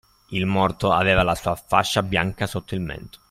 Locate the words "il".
0.29-0.47, 2.73-2.81